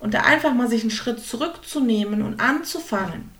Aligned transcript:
und 0.00 0.14
da 0.14 0.22
einfach 0.22 0.54
mal 0.54 0.68
sich 0.68 0.82
einen 0.82 0.90
Schritt 0.90 1.24
zurückzunehmen 1.24 2.22
und 2.22 2.40
anzufangen. 2.40 3.30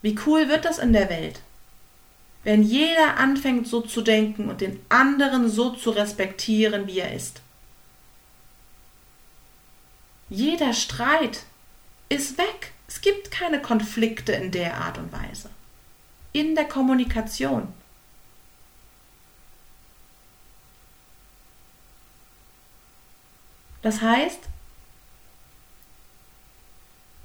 Wie 0.00 0.18
cool 0.26 0.48
wird 0.48 0.64
das 0.64 0.78
in 0.78 0.92
der 0.92 1.10
Welt? 1.10 1.40
Wenn 2.44 2.62
jeder 2.62 3.18
anfängt 3.18 3.68
so 3.68 3.80
zu 3.82 4.02
denken 4.02 4.48
und 4.48 4.60
den 4.60 4.80
anderen 4.88 5.48
so 5.48 5.70
zu 5.70 5.90
respektieren, 5.90 6.86
wie 6.86 6.98
er 6.98 7.14
ist. 7.14 7.40
Jeder 10.28 10.72
Streit 10.72 11.42
ist 12.08 12.38
weg. 12.38 12.72
Es 12.88 13.00
gibt 13.00 13.30
keine 13.30 13.60
Konflikte 13.60 14.32
in 14.32 14.50
der 14.50 14.78
Art 14.78 14.98
und 14.98 15.12
Weise. 15.12 15.50
In 16.32 16.54
der 16.54 16.64
Kommunikation. 16.64 17.68
Das 23.82 24.00
heißt, 24.00 24.40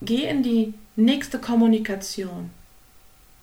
geh 0.01 0.25
in 0.27 0.43
die 0.43 0.73
nächste 0.95 1.39
Kommunikation, 1.39 2.49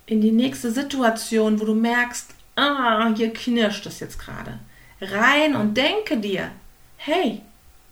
in 0.06 0.20
die 0.20 0.32
nächste 0.32 0.70
Situation, 0.70 1.60
wo 1.60 1.64
du 1.64 1.74
merkst, 1.74 2.34
ah, 2.56 3.12
hier 3.14 3.32
knirscht 3.32 3.86
es 3.86 4.00
jetzt 4.00 4.18
gerade. 4.18 4.58
Rein 5.00 5.56
und 5.56 5.76
denke 5.76 6.18
dir, 6.18 6.50
hey, 6.96 7.42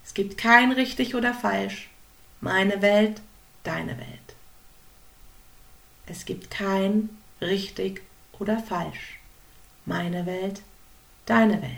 es 0.04 0.14
gibt 0.14 0.38
kein 0.38 0.72
richtig 0.72 1.14
oder 1.14 1.34
falsch. 1.34 1.90
Meine 2.40 2.82
Welt, 2.82 3.20
deine 3.62 3.98
Welt. 3.98 4.08
Es 6.06 6.24
gibt 6.24 6.50
kein 6.50 7.10
richtig 7.40 8.02
oder 8.38 8.58
falsch. 8.58 9.18
Meine 9.84 10.26
Welt, 10.26 10.62
deine 11.26 11.62
Welt. 11.62 11.72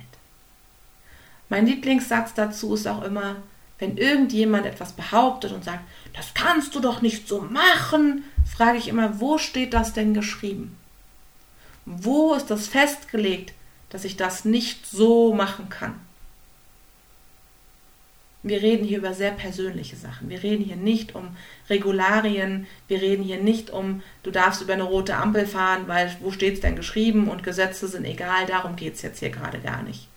Mein 1.48 1.66
Lieblingssatz 1.66 2.34
dazu 2.34 2.74
ist 2.74 2.86
auch 2.86 3.02
immer, 3.02 3.36
wenn 3.84 3.98
irgendjemand 3.98 4.64
etwas 4.64 4.92
behauptet 4.92 5.52
und 5.52 5.62
sagt, 5.62 5.80
das 6.14 6.32
kannst 6.32 6.74
du 6.74 6.80
doch 6.80 7.02
nicht 7.02 7.28
so 7.28 7.42
machen, 7.42 8.24
frage 8.56 8.78
ich 8.78 8.88
immer, 8.88 9.20
wo 9.20 9.36
steht 9.36 9.74
das 9.74 9.92
denn 9.92 10.14
geschrieben? 10.14 10.76
Wo 11.84 12.32
ist 12.32 12.50
das 12.50 12.66
festgelegt, 12.66 13.52
dass 13.90 14.06
ich 14.06 14.16
das 14.16 14.46
nicht 14.46 14.86
so 14.86 15.34
machen 15.34 15.68
kann? 15.68 16.00
Wir 18.42 18.62
reden 18.62 18.86
hier 18.86 18.98
über 18.98 19.12
sehr 19.12 19.32
persönliche 19.32 19.96
Sachen. 19.96 20.30
Wir 20.30 20.42
reden 20.42 20.64
hier 20.64 20.76
nicht 20.76 21.14
um 21.14 21.36
Regularien. 21.68 22.66
Wir 22.88 23.02
reden 23.02 23.22
hier 23.22 23.38
nicht 23.42 23.70
um, 23.70 24.02
du 24.22 24.30
darfst 24.30 24.62
über 24.62 24.74
eine 24.74 24.82
rote 24.82 25.16
Ampel 25.16 25.46
fahren, 25.46 25.88
weil 25.88 26.14
wo 26.20 26.30
steht 26.30 26.54
es 26.54 26.60
denn 26.60 26.76
geschrieben 26.76 27.28
und 27.28 27.42
Gesetze 27.42 27.86
sind 27.88 28.06
egal. 28.06 28.46
Darum 28.46 28.76
geht 28.76 28.94
es 28.94 29.02
jetzt 29.02 29.20
hier 29.20 29.30
gerade 29.30 29.60
gar 29.60 29.82
nicht. 29.82 30.08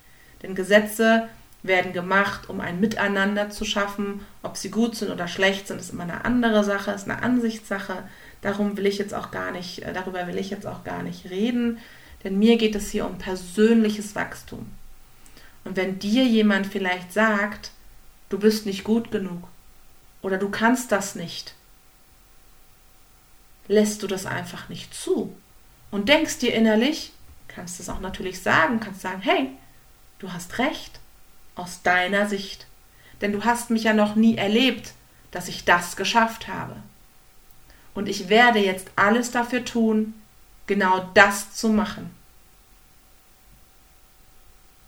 Denn 0.41 0.55
Gesetze 0.55 1.27
werden 1.67 1.93
gemacht, 1.93 2.49
um 2.49 2.59
ein 2.59 2.79
Miteinander 2.79 3.49
zu 3.49 3.65
schaffen. 3.65 4.25
Ob 4.43 4.57
sie 4.57 4.71
gut 4.71 4.95
sind 4.95 5.11
oder 5.11 5.27
schlecht 5.27 5.67
sind, 5.67 5.79
ist 5.79 5.91
immer 5.91 6.03
eine 6.03 6.25
andere 6.25 6.63
Sache, 6.63 6.91
ist 6.91 7.09
eine 7.09 7.21
Ansichtssache. 7.21 8.03
Darum 8.41 8.77
will 8.77 8.85
ich 8.85 8.97
jetzt 8.97 9.13
auch 9.13 9.31
gar 9.31 9.51
nicht, 9.51 9.83
äh, 9.83 9.93
darüber 9.93 10.27
will 10.27 10.37
ich 10.37 10.49
jetzt 10.49 10.67
auch 10.67 10.83
gar 10.83 11.03
nicht 11.03 11.29
reden, 11.29 11.79
denn 12.23 12.39
mir 12.39 12.57
geht 12.57 12.75
es 12.75 12.89
hier 12.89 13.05
um 13.05 13.17
persönliches 13.17 14.15
Wachstum. 14.15 14.67
Und 15.63 15.75
wenn 15.75 15.99
dir 15.99 16.23
jemand 16.23 16.67
vielleicht 16.67 17.11
sagt, 17.11 17.71
du 18.29 18.39
bist 18.39 18.65
nicht 18.65 18.83
gut 18.83 19.11
genug 19.11 19.47
oder 20.21 20.37
du 20.37 20.49
kannst 20.49 20.91
das 20.91 21.15
nicht, 21.15 21.55
lässt 23.67 24.01
du 24.01 24.07
das 24.07 24.25
einfach 24.25 24.69
nicht 24.69 24.93
zu 24.93 25.35
und 25.91 26.09
denkst 26.09 26.39
dir 26.39 26.53
innerlich, 26.53 27.11
kannst 27.47 27.79
es 27.79 27.89
auch 27.89 27.99
natürlich 27.99 28.41
sagen, 28.41 28.79
kannst 28.79 29.01
sagen, 29.01 29.21
hey, 29.21 29.51
du 30.19 30.31
hast 30.31 30.57
recht, 30.57 30.99
aus 31.57 31.81
deiner 31.81 32.27
Sicht. 32.27 32.67
Denn 33.21 33.31
du 33.31 33.43
hast 33.43 33.69
mich 33.69 33.83
ja 33.83 33.93
noch 33.93 34.15
nie 34.15 34.37
erlebt, 34.37 34.93
dass 35.31 35.47
ich 35.47 35.65
das 35.65 35.95
geschafft 35.95 36.47
habe. 36.47 36.75
Und 37.93 38.07
ich 38.07 38.29
werde 38.29 38.59
jetzt 38.59 38.89
alles 38.95 39.31
dafür 39.31 39.65
tun, 39.65 40.13
genau 40.67 41.09
das 41.13 41.53
zu 41.53 41.69
machen. 41.69 42.11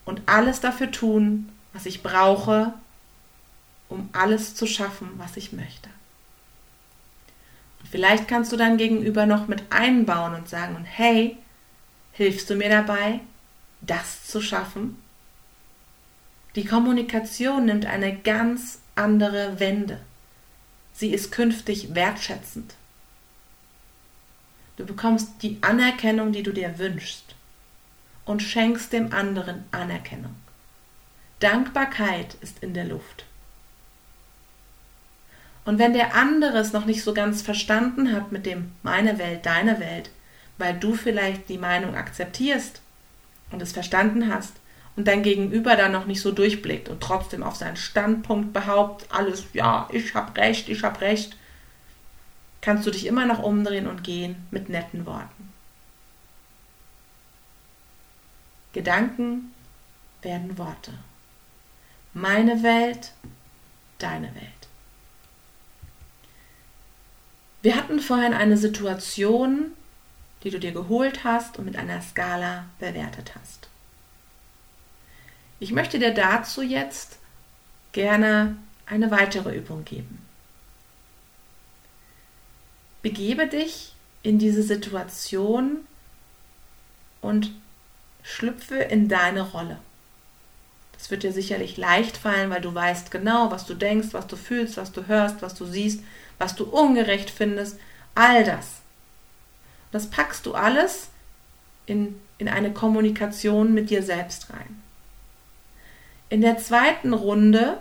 Und 0.06 0.22
alles 0.28 0.60
dafür 0.60 0.92
tun, 0.92 1.52
was 1.74 1.86
ich 1.86 2.04
brauche, 2.04 2.74
um 3.90 4.10
alles 4.12 4.56
zu 4.56 4.68
schaffen, 4.68 5.10
was 5.18 5.38
ich 5.38 5.54
möchte. 5.54 5.90
Und 7.80 7.90
vielleicht 7.90 8.28
kannst 8.28 8.52
du 8.52 8.58
dein 8.58 8.78
Gegenüber 8.78 9.26
noch 9.26 9.48
mit 9.48 9.64
einbauen 9.72 10.36
und 10.36 10.50
sagen, 10.50 10.84
hey, 10.84 11.38
hilfst 12.12 12.50
du 12.50 12.56
mir 12.56 12.70
dabei, 12.70 13.22
das 13.82 14.26
zu 14.26 14.42
schaffen? 14.42 15.02
Die 16.56 16.66
Kommunikation 16.66 17.66
nimmt 17.66 17.86
eine 17.86 18.18
ganz 18.18 18.80
andere 18.96 19.60
Wende. 19.60 20.00
Sie 20.94 21.14
ist 21.14 21.32
künftig 21.32 21.96
wertschätzend. 21.96 22.76
Du 24.78 24.86
bekommst 24.86 25.42
die 25.42 25.58
Anerkennung, 25.62 26.32
die 26.32 26.44
du 26.44 26.52
dir 26.52 26.80
wünschst 26.80 27.36
und 28.26 28.42
schenkst 28.42 28.94
dem 28.94 29.14
anderen 29.14 29.64
Anerkennung. 29.72 30.36
Dankbarkeit 31.40 32.36
ist 32.42 32.62
in 32.64 32.74
der 32.74 32.86
Luft. 32.86 33.26
Und 35.66 35.80
wenn 35.80 35.94
der 35.94 36.16
andere 36.16 36.58
es 36.58 36.74
noch 36.74 36.86
nicht 36.86 37.04
so 37.04 37.14
ganz 37.14 37.42
verstanden 37.42 38.12
hat 38.12 38.32
mit 38.32 38.46
dem 38.46 38.72
meine 38.82 39.20
Welt, 39.20 39.46
deine 39.46 39.80
Welt, 39.80 40.10
weil 40.58 40.78
du 40.78 40.96
vielleicht 40.96 41.48
die 41.48 41.58
Meinung 41.58 41.96
akzeptierst 41.96 42.82
und 43.52 43.62
es 43.62 43.72
verstanden 43.72 44.34
hast, 44.34 44.54
und 44.96 45.08
dein 45.08 45.24
Gegenüber 45.24 45.76
da 45.76 45.90
noch 45.90 46.06
nicht 46.06 46.22
so 46.22 46.32
durchblickt 46.32 46.90
und 46.90 47.02
trotzdem 47.02 47.44
auf 47.44 47.56
seinen 47.56 47.78
Standpunkt 47.78 48.54
behauptet, 48.54 49.10
alles, 49.12 49.46
ja, 49.54 49.88
ich 49.92 50.14
hab 50.14 50.38
recht, 50.38 50.70
ich 50.70 50.84
hab 50.84 51.02
recht, 51.02 51.38
kannst 52.62 52.86
du 52.86 52.92
dich 52.92 53.06
immer 53.06 53.26
noch 53.26 53.40
umdrehen 53.40 53.88
und 53.88 54.04
gehen 54.04 54.48
mit 54.52 54.70
netten 54.70 55.06
Worten. 55.06 55.54
Gedanken 58.74 59.54
werden 60.22 60.58
Worte. 60.58 60.94
Meine 62.14 62.62
Welt, 62.64 63.14
deine 63.98 64.34
Welt. 64.36 64.60
Wir 67.62 67.76
hatten 67.76 68.00
vorhin 68.00 68.34
eine 68.34 68.58
Situation, 68.58 69.72
die 70.44 70.50
du 70.50 70.60
dir 70.60 70.72
geholt 70.72 71.24
hast 71.24 71.58
und 71.58 71.66
mit 71.66 71.76
einer 71.76 72.02
Skala 72.02 72.66
bewertet 72.80 73.34
hast. 73.40 73.69
Ich 75.60 75.72
möchte 75.72 76.00
dir 76.00 76.14
dazu 76.14 76.62
jetzt 76.62 77.18
gerne 77.92 78.58
eine 78.86 79.12
weitere 79.12 79.56
Übung 79.56 79.84
geben. 79.84 80.26
Begebe 83.02 83.48
dich 83.48 83.94
in 84.24 84.40
diese 84.40 84.64
Situation 84.64 85.80
und 87.22 87.52
schlüpfe 88.24 88.76
in 88.76 89.08
deine 89.08 89.42
Rolle. 89.42 89.80
Das 90.94 91.10
wird 91.10 91.24
dir 91.24 91.32
sicherlich 91.32 91.78
leicht 91.78 92.18
fallen, 92.18 92.50
weil 92.50 92.62
du 92.62 92.74
weißt 92.74 93.10
genau, 93.10 93.52
was 93.52 93.66
du 93.66 93.74
denkst, 93.74 94.10
was 94.12 94.28
du 94.28 94.36
fühlst, 94.36 94.76
was 94.76 94.92
du 94.92 95.08
hörst, 95.08 95.42
was 95.42 95.56
du 95.56 95.66
siehst, 95.66 96.04
was 96.38 96.56
du 96.56 96.66
ungerecht 96.66 97.30
findest, 97.30 97.80
all 98.16 98.44
das. 98.44 98.82
Das 99.92 100.10
packst 100.10 100.46
du 100.46 100.54
alles 100.54 101.10
in, 101.86 102.20
in 102.38 102.50
eine 102.50 102.74
Kommunikation 102.74 103.74
mit 103.74 103.90
dir 103.90 104.04
selbst 104.04 104.50
rein. 104.52 104.82
In 106.30 106.42
der 106.42 106.58
zweiten 106.58 107.14
Runde 107.14 107.80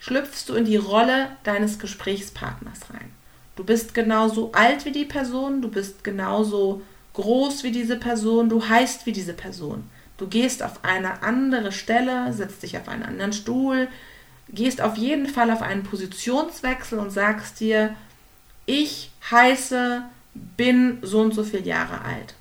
schlüpfst 0.00 0.48
du 0.48 0.54
in 0.54 0.64
die 0.64 0.76
Rolle 0.76 1.28
deines 1.44 1.78
Gesprächspartners 1.78 2.90
rein. 2.92 3.12
Du 3.54 3.64
bist 3.64 3.94
genauso 3.94 4.50
alt 4.52 4.84
wie 4.84 4.92
die 4.92 5.04
Person, 5.04 5.62
du 5.62 5.68
bist 5.68 6.02
genauso 6.02 6.82
groß 7.12 7.62
wie 7.62 7.70
diese 7.70 7.96
Person, 7.96 8.48
du 8.48 8.68
heißt 8.68 9.06
wie 9.06 9.12
diese 9.12 9.34
Person. 9.34 9.88
Du 10.16 10.26
gehst 10.26 10.62
auf 10.62 10.84
eine 10.84 11.22
andere 11.22 11.70
Stelle, 11.70 12.32
setzt 12.32 12.62
dich 12.62 12.76
auf 12.76 12.88
einen 12.88 13.04
anderen 13.04 13.32
Stuhl, 13.32 13.88
gehst 14.48 14.80
auf 14.80 14.96
jeden 14.96 15.26
Fall 15.26 15.50
auf 15.50 15.62
einen 15.62 15.82
Positionswechsel 15.82 16.98
und 16.98 17.10
sagst 17.10 17.60
dir, 17.60 17.94
ich 18.66 19.10
heiße, 19.30 20.02
bin 20.34 20.98
so 21.02 21.20
und 21.20 21.34
so 21.34 21.44
viele 21.44 21.62
Jahre 21.62 22.02
alt. 22.04 22.34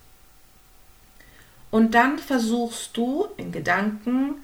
Und 1.72 1.94
dann 1.94 2.18
versuchst 2.18 2.98
du 2.98 3.28
in 3.38 3.52
Gedanken 3.52 4.36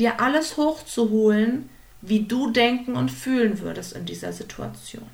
dir 0.00 0.20
alles 0.20 0.56
hochzuholen, 0.56 1.68
wie 2.00 2.24
du 2.24 2.50
denken 2.50 2.96
und 2.96 3.10
fühlen 3.10 3.60
würdest 3.60 3.92
in 3.92 4.06
dieser 4.06 4.32
Situation. 4.32 5.06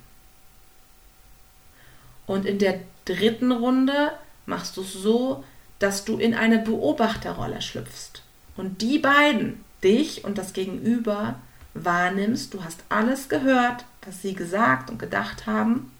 Und 2.27 2.47
in 2.47 2.59
der 2.59 2.81
dritten 3.05 3.53
Runde 3.53 4.13
machst 4.47 4.77
du 4.77 4.83
es 4.83 4.93
so, 4.93 5.45
dass 5.79 6.05
du 6.05 6.19
in 6.19 6.35
eine 6.35 6.59
Beobachterrolle 6.59 7.61
schlüpfst 7.61 8.23
und 8.57 8.81
die 8.81 8.99
beiden, 8.99 9.65
dich 9.83 10.25
und 10.25 10.39
das 10.39 10.53
Gegenüber, 10.53 11.37
wahrnimmst. 11.75 12.55
Du 12.55 12.65
hast 12.65 12.81
alles 12.89 13.29
gehört, 13.29 13.85
was 14.05 14.23
sie 14.23 14.35
gesagt 14.35 14.91
und 14.91 14.99
gedacht 14.99 15.47
haben 15.47 15.93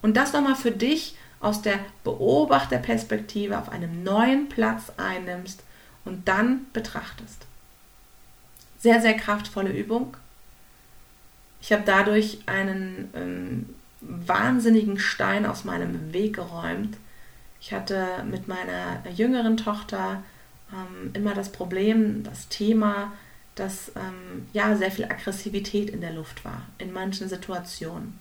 und 0.00 0.16
das 0.16 0.32
nochmal 0.32 0.56
für 0.56 0.70
dich 0.70 1.16
aus 1.40 1.62
der 1.62 1.78
Beobachterperspektive 2.04 3.58
auf 3.58 3.68
einem 3.70 4.02
neuen 4.02 4.48
Platz 4.48 4.92
einnimmst 4.96 5.62
und 6.04 6.28
dann 6.28 6.66
betrachtest. 6.72 7.49
Sehr, 8.80 9.00
sehr 9.02 9.14
kraftvolle 9.14 9.70
Übung. 9.70 10.16
Ich 11.60 11.70
habe 11.70 11.82
dadurch 11.84 12.38
einen 12.46 13.10
ähm, 13.14 13.74
wahnsinnigen 14.00 14.98
Stein 14.98 15.44
aus 15.44 15.64
meinem 15.64 16.14
Weg 16.14 16.36
geräumt. 16.36 16.96
Ich 17.60 17.74
hatte 17.74 18.06
mit 18.24 18.48
meiner 18.48 19.02
jüngeren 19.14 19.58
Tochter 19.58 20.22
ähm, 20.72 21.10
immer 21.12 21.34
das 21.34 21.52
Problem, 21.52 22.22
das 22.22 22.48
Thema, 22.48 23.12
dass 23.54 23.92
ähm, 23.96 24.46
ja 24.54 24.74
sehr 24.74 24.90
viel 24.90 25.04
Aggressivität 25.04 25.90
in 25.90 26.00
der 26.00 26.14
Luft 26.14 26.42
war, 26.46 26.62
in 26.78 26.90
manchen 26.94 27.28
Situationen. 27.28 28.18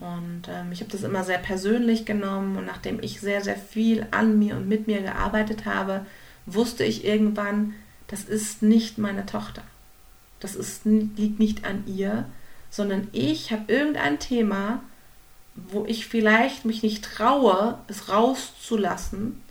Und 0.00 0.48
ähm, 0.48 0.72
ich 0.72 0.80
habe 0.80 0.90
das 0.90 1.04
immer 1.04 1.22
sehr 1.22 1.38
persönlich 1.38 2.04
genommen 2.04 2.56
und 2.56 2.66
nachdem 2.66 3.00
ich 3.00 3.20
sehr, 3.20 3.40
sehr 3.40 3.56
viel 3.56 4.04
an 4.10 4.36
mir 4.36 4.56
und 4.56 4.68
mit 4.68 4.88
mir 4.88 5.00
gearbeitet 5.00 5.64
habe, 5.64 6.04
wusste 6.44 6.82
ich 6.82 7.04
irgendwann, 7.04 7.74
das 8.08 8.24
ist 8.24 8.62
nicht 8.62 8.98
meine 8.98 9.26
Tochter. 9.26 9.62
Das 10.46 10.54
ist, 10.54 10.84
liegt 10.84 11.40
nicht 11.40 11.64
an 11.64 11.82
ihr, 11.88 12.24
sondern 12.70 13.08
ich 13.10 13.50
habe 13.50 13.64
irgendein 13.66 14.20
Thema, 14.20 14.80
wo 15.56 15.84
ich 15.86 16.06
vielleicht 16.06 16.64
mich 16.64 16.84
nicht 16.84 17.04
traue, 17.04 17.80
es 17.88 18.08
rauszulassen 18.08 19.42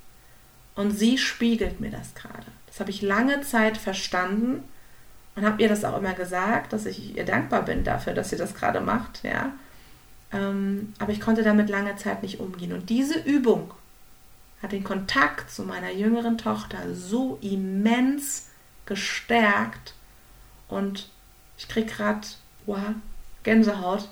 und 0.74 0.92
sie 0.92 1.18
spiegelt 1.18 1.82
mir 1.82 1.92
das 1.92 2.16
gerade. 2.16 2.46
Das 2.68 2.80
habe 2.80 2.92
ich 2.92 3.02
lange 3.02 3.42
Zeit 3.42 3.78
verstanden 3.78 4.64
und 5.36 5.46
habe 5.46 5.62
ihr 5.62 5.68
das 5.68 5.84
auch 5.84 5.98
immer 5.98 6.14
gesagt, 6.14 6.72
dass 6.72 6.86
ich 6.86 7.18
ihr 7.18 7.26
dankbar 7.26 7.64
bin 7.64 7.84
dafür, 7.84 8.14
dass 8.14 8.30
sie 8.30 8.38
das 8.38 8.56
gerade 8.56 8.80
macht, 8.80 9.22
ja. 9.24 9.52
Ähm, 10.32 10.94
aber 10.98 11.12
ich 11.12 11.20
konnte 11.20 11.44
damit 11.44 11.70
lange 11.70 11.98
Zeit 11.98 12.24
nicht 12.24 12.40
umgehen. 12.40 12.72
Und 12.72 12.90
diese 12.90 13.20
Übung 13.20 13.74
hat 14.62 14.72
den 14.72 14.86
Kontakt 14.86 15.52
zu 15.52 15.64
meiner 15.64 15.92
jüngeren 15.92 16.38
Tochter 16.38 16.96
so 16.96 17.38
immens 17.42 18.48
gestärkt 18.86 19.94
und 20.68 21.10
ich 21.58 21.68
kriege 21.68 21.92
gerade 21.92 22.28
wow, 22.66 22.96
Gänsehaut, 23.44 24.10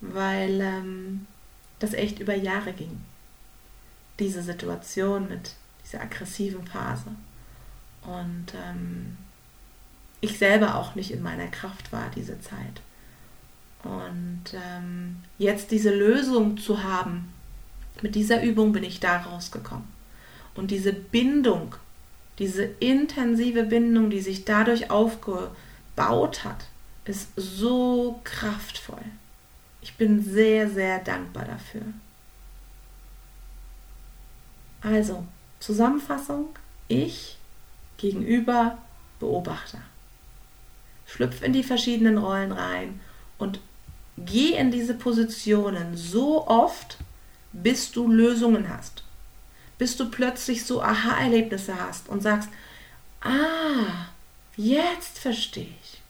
weil 0.00 0.60
ähm, 0.60 1.26
das 1.78 1.94
echt 1.94 2.20
über 2.20 2.34
Jahre 2.34 2.72
ging. 2.72 3.00
Diese 4.18 4.42
Situation 4.42 5.28
mit 5.28 5.54
dieser 5.84 6.00
aggressiven 6.02 6.66
Phase. 6.66 7.10
Und 8.02 8.46
ähm, 8.54 9.16
ich 10.20 10.38
selber 10.38 10.76
auch 10.76 10.94
nicht 10.94 11.10
in 11.10 11.22
meiner 11.22 11.48
Kraft 11.48 11.92
war 11.92 12.10
diese 12.14 12.40
Zeit. 12.40 12.80
Und 13.82 14.44
ähm, 14.54 15.16
jetzt 15.38 15.70
diese 15.72 15.94
Lösung 15.94 16.56
zu 16.56 16.82
haben, 16.84 17.32
mit 18.00 18.14
dieser 18.14 18.42
Übung 18.42 18.72
bin 18.72 18.84
ich 18.84 19.00
da 19.00 19.18
rausgekommen. 19.18 19.86
Und 20.54 20.70
diese 20.70 20.92
Bindung, 20.92 21.74
diese 22.42 22.64
intensive 22.64 23.62
Bindung, 23.62 24.10
die 24.10 24.20
sich 24.20 24.44
dadurch 24.44 24.90
aufgebaut 24.90 26.42
hat, 26.42 26.66
ist 27.04 27.28
so 27.36 28.20
kraftvoll. 28.24 29.04
Ich 29.80 29.94
bin 29.94 30.24
sehr, 30.24 30.68
sehr 30.68 30.98
dankbar 30.98 31.44
dafür. 31.44 31.82
Also, 34.80 35.24
Zusammenfassung, 35.60 36.48
ich 36.88 37.38
gegenüber 37.96 38.78
Beobachter. 39.20 39.78
Schlüpf 41.06 41.42
in 41.42 41.52
die 41.52 41.62
verschiedenen 41.62 42.18
Rollen 42.18 42.50
rein 42.50 42.98
und 43.38 43.60
geh 44.18 44.54
in 44.54 44.72
diese 44.72 44.94
Positionen 44.94 45.96
so 45.96 46.48
oft, 46.48 46.96
bis 47.52 47.92
du 47.92 48.08
Lösungen 48.08 48.68
hast. 48.68 49.01
Bis 49.78 49.96
du 49.96 50.10
plötzlich 50.10 50.64
so 50.64 50.82
Aha-Erlebnisse 50.82 51.74
hast 51.78 52.08
und 52.08 52.22
sagst, 52.22 52.48
ah, 53.20 54.06
jetzt 54.56 55.18
verstehe 55.18 55.68
ich. 55.82 56.00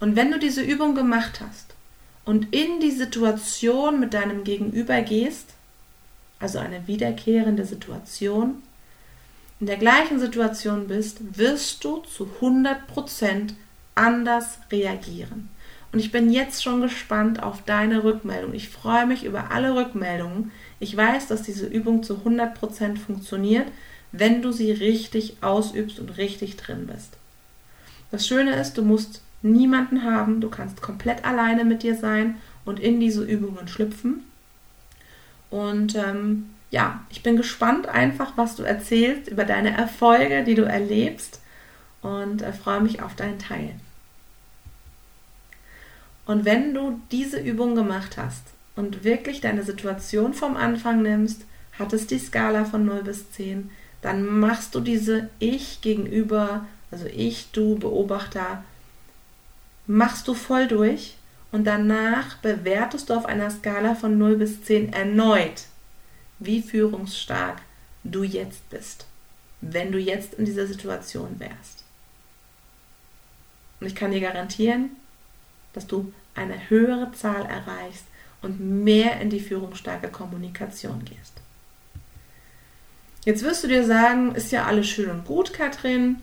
Und 0.00 0.16
wenn 0.16 0.30
du 0.30 0.38
diese 0.38 0.62
Übung 0.62 0.94
gemacht 0.94 1.40
hast 1.40 1.74
und 2.24 2.54
in 2.54 2.80
die 2.80 2.90
Situation 2.90 4.00
mit 4.00 4.14
deinem 4.14 4.44
Gegenüber 4.44 5.00
gehst, 5.02 5.50
also 6.38 6.58
eine 6.58 6.86
wiederkehrende 6.86 7.64
Situation, 7.64 8.62
in 9.60 9.66
der 9.66 9.76
gleichen 9.76 10.18
Situation 10.18 10.88
bist, 10.88 11.38
wirst 11.38 11.84
du 11.84 11.98
zu 11.98 12.28
100% 12.40 13.54
anders 13.94 14.58
reagieren. 14.70 15.48
Und 15.92 16.00
ich 16.00 16.10
bin 16.10 16.32
jetzt 16.32 16.62
schon 16.62 16.80
gespannt 16.80 17.42
auf 17.42 17.62
deine 17.62 18.02
Rückmeldung. 18.02 18.52
Ich 18.52 18.68
freue 18.68 19.06
mich 19.06 19.24
über 19.24 19.52
alle 19.52 19.76
Rückmeldungen. 19.76 20.50
Ich 20.84 20.94
weiß, 20.94 21.28
dass 21.28 21.40
diese 21.40 21.64
Übung 21.64 22.02
zu 22.02 22.16
100% 22.26 22.98
funktioniert, 22.98 23.66
wenn 24.12 24.42
du 24.42 24.52
sie 24.52 24.70
richtig 24.70 25.38
ausübst 25.40 25.98
und 25.98 26.18
richtig 26.18 26.56
drin 26.56 26.86
bist. 26.86 27.16
Das 28.10 28.26
Schöne 28.26 28.54
ist, 28.56 28.76
du 28.76 28.82
musst 28.82 29.22
niemanden 29.40 30.02
haben, 30.02 30.42
du 30.42 30.50
kannst 30.50 30.82
komplett 30.82 31.24
alleine 31.24 31.64
mit 31.64 31.82
dir 31.82 31.96
sein 31.96 32.36
und 32.66 32.80
in 32.80 33.00
diese 33.00 33.24
Übungen 33.24 33.66
schlüpfen. 33.66 34.24
Und 35.48 35.94
ähm, 35.94 36.50
ja, 36.70 37.00
ich 37.08 37.22
bin 37.22 37.38
gespannt 37.38 37.88
einfach, 37.88 38.36
was 38.36 38.54
du 38.54 38.62
erzählst 38.62 39.28
über 39.28 39.46
deine 39.46 39.74
Erfolge, 39.74 40.44
die 40.44 40.54
du 40.54 40.64
erlebst 40.64 41.40
und 42.02 42.42
äh, 42.42 42.52
freue 42.52 42.82
mich 42.82 43.00
auf 43.00 43.16
dein 43.16 43.38
Teil. 43.38 43.74
Und 46.26 46.44
wenn 46.44 46.74
du 46.74 47.00
diese 47.10 47.40
Übung 47.40 47.74
gemacht 47.74 48.18
hast 48.18 48.53
und 48.76 49.04
wirklich 49.04 49.40
deine 49.40 49.62
Situation 49.62 50.34
vom 50.34 50.56
Anfang 50.56 51.02
nimmst, 51.02 51.44
hattest 51.78 52.10
die 52.10 52.18
Skala 52.18 52.64
von 52.64 52.84
0 52.84 53.02
bis 53.02 53.30
10, 53.32 53.70
dann 54.02 54.26
machst 54.26 54.74
du 54.74 54.80
diese 54.80 55.30
Ich 55.38 55.80
gegenüber, 55.80 56.66
also 56.90 57.06
ich, 57.06 57.50
du, 57.52 57.76
Beobachter, 57.76 58.62
machst 59.86 60.28
du 60.28 60.34
voll 60.34 60.66
durch 60.66 61.16
und 61.52 61.64
danach 61.64 62.36
bewertest 62.38 63.10
du 63.10 63.14
auf 63.14 63.26
einer 63.26 63.50
Skala 63.50 63.94
von 63.94 64.18
0 64.18 64.36
bis 64.36 64.62
10 64.64 64.92
erneut, 64.92 65.64
wie 66.38 66.62
führungsstark 66.62 67.62
du 68.02 68.22
jetzt 68.22 68.68
bist, 68.70 69.06
wenn 69.60 69.92
du 69.92 69.98
jetzt 69.98 70.34
in 70.34 70.44
dieser 70.44 70.66
Situation 70.66 71.38
wärst. 71.38 71.84
Und 73.80 73.86
ich 73.86 73.94
kann 73.94 74.12
dir 74.12 74.20
garantieren, 74.20 74.90
dass 75.72 75.86
du 75.86 76.12
eine 76.34 76.70
höhere 76.70 77.12
Zahl 77.12 77.44
erreichst 77.46 78.04
und 78.44 78.60
mehr 78.60 79.20
in 79.20 79.30
die 79.30 79.40
führungsstarke 79.40 80.08
Kommunikation 80.08 81.04
gehst. 81.04 81.34
Jetzt 83.24 83.42
wirst 83.42 83.64
du 83.64 83.68
dir 83.68 83.84
sagen, 83.84 84.34
ist 84.34 84.52
ja 84.52 84.64
alles 84.64 84.86
schön 84.86 85.10
und 85.10 85.24
gut, 85.24 85.52
Katrin. 85.52 86.16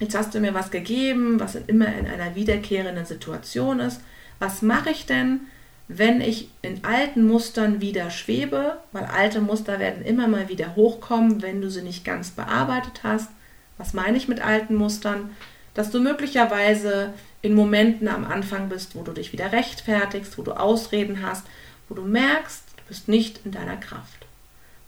Jetzt 0.00 0.16
hast 0.16 0.34
du 0.34 0.40
mir 0.40 0.54
was 0.54 0.72
gegeben, 0.72 1.38
was 1.38 1.54
immer 1.54 1.86
in 1.94 2.06
einer 2.06 2.34
wiederkehrenden 2.34 3.06
Situation 3.06 3.78
ist. 3.78 4.00
Was 4.40 4.60
mache 4.60 4.90
ich 4.90 5.06
denn, 5.06 5.42
wenn 5.86 6.20
ich 6.20 6.50
in 6.62 6.84
alten 6.84 7.24
Mustern 7.24 7.80
wieder 7.80 8.10
schwebe? 8.10 8.78
Weil 8.90 9.04
alte 9.04 9.40
Muster 9.40 9.78
werden 9.78 10.04
immer 10.04 10.26
mal 10.26 10.48
wieder 10.48 10.74
hochkommen, 10.74 11.42
wenn 11.42 11.60
du 11.60 11.70
sie 11.70 11.82
nicht 11.82 12.04
ganz 12.04 12.32
bearbeitet 12.32 13.04
hast. 13.04 13.30
Was 13.78 13.94
meine 13.94 14.16
ich 14.16 14.26
mit 14.26 14.40
alten 14.40 14.74
Mustern? 14.74 15.30
Dass 15.74 15.90
du 15.90 16.00
möglicherweise 16.00 17.14
in 17.40 17.54
Momenten 17.54 18.08
am 18.08 18.24
Anfang 18.24 18.68
bist, 18.68 18.94
wo 18.94 19.02
du 19.02 19.12
dich 19.12 19.32
wieder 19.32 19.52
rechtfertigst, 19.52 20.38
wo 20.38 20.42
du 20.42 20.52
Ausreden 20.52 21.22
hast, 21.22 21.46
wo 21.88 21.94
du 21.94 22.02
merkst, 22.02 22.62
du 22.76 22.82
bist 22.88 23.08
nicht 23.08 23.40
in 23.44 23.52
deiner 23.52 23.76
Kraft. 23.76 24.26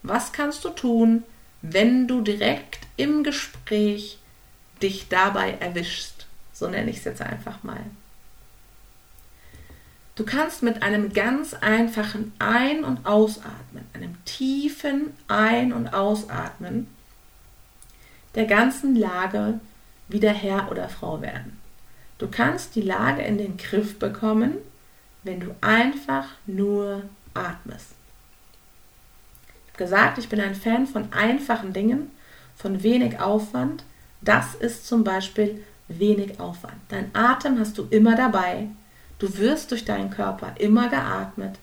Was 0.02 0.32
kannst 0.32 0.64
du 0.64 0.70
tun, 0.70 1.24
wenn 1.62 2.06
du 2.06 2.20
direkt 2.20 2.80
im 2.96 3.24
Gespräch 3.24 4.18
dich 4.82 5.08
dabei 5.08 5.52
erwischst? 5.60 6.26
So 6.52 6.68
nenne 6.68 6.90
ich 6.90 6.98
es 6.98 7.04
jetzt 7.04 7.22
einfach 7.22 7.62
mal. 7.62 7.80
Du 10.14 10.24
kannst 10.24 10.62
mit 10.62 10.82
einem 10.82 11.12
ganz 11.12 11.54
einfachen 11.54 12.32
Ein- 12.38 12.84
und 12.84 13.04
Ausatmen, 13.04 13.84
einem 13.94 14.16
tiefen 14.24 15.12
Ein- 15.26 15.72
und 15.72 15.92
Ausatmen 15.92 16.86
der 18.36 18.46
ganzen 18.46 18.94
Lage 18.94 19.58
wieder 20.08 20.30
Herr 20.30 20.70
oder 20.70 20.88
Frau 20.88 21.20
werden. 21.20 21.58
Du 22.18 22.28
kannst 22.28 22.76
die 22.76 22.82
Lage 22.82 23.22
in 23.22 23.38
den 23.38 23.56
Griff 23.56 23.98
bekommen, 23.98 24.54
wenn 25.22 25.40
du 25.40 25.54
einfach 25.60 26.28
nur 26.46 27.02
atmest. 27.32 27.94
Ich 29.66 29.72
habe 29.72 29.84
gesagt, 29.84 30.18
ich 30.18 30.28
bin 30.28 30.40
ein 30.40 30.54
Fan 30.54 30.86
von 30.86 31.12
einfachen 31.12 31.72
Dingen, 31.72 32.10
von 32.54 32.82
wenig 32.82 33.20
Aufwand. 33.20 33.84
Das 34.20 34.54
ist 34.54 34.86
zum 34.86 35.02
Beispiel 35.02 35.64
wenig 35.88 36.38
Aufwand. 36.38 36.76
Dein 36.88 37.10
Atem 37.14 37.58
hast 37.58 37.76
du 37.78 37.86
immer 37.90 38.14
dabei. 38.14 38.68
Du 39.18 39.36
wirst 39.38 39.70
durch 39.70 39.84
deinen 39.84 40.10
Körper 40.10 40.54
immer 40.58 40.88
geatmet. 40.88 41.58